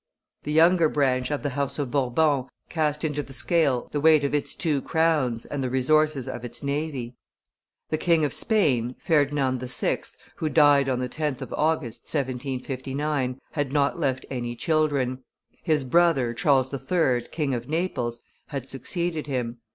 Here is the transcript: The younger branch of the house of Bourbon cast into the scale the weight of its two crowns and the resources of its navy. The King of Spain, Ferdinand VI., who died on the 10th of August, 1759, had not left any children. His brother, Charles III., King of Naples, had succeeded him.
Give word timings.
The 0.41 0.51
younger 0.51 0.89
branch 0.89 1.29
of 1.29 1.43
the 1.43 1.51
house 1.51 1.77
of 1.77 1.91
Bourbon 1.91 2.45
cast 2.71 3.03
into 3.03 3.21
the 3.21 3.33
scale 3.33 3.87
the 3.91 3.99
weight 4.01 4.23
of 4.23 4.33
its 4.33 4.55
two 4.55 4.81
crowns 4.81 5.45
and 5.45 5.63
the 5.63 5.69
resources 5.69 6.27
of 6.27 6.43
its 6.43 6.63
navy. 6.63 7.17
The 7.91 7.99
King 7.99 8.25
of 8.25 8.33
Spain, 8.33 8.95
Ferdinand 8.97 9.59
VI., 9.59 9.99
who 10.37 10.49
died 10.49 10.89
on 10.89 11.01
the 11.01 11.07
10th 11.09 11.41
of 11.41 11.53
August, 11.53 12.05
1759, 12.11 13.39
had 13.51 13.71
not 13.71 13.99
left 13.99 14.25
any 14.31 14.55
children. 14.55 15.19
His 15.61 15.83
brother, 15.83 16.33
Charles 16.33 16.73
III., 16.73 17.27
King 17.31 17.53
of 17.53 17.69
Naples, 17.69 18.21
had 18.47 18.67
succeeded 18.67 19.27
him. 19.27 19.59